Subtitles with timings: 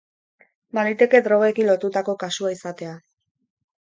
[0.77, 2.95] Baliteke drogekin lotutako kasua izatea.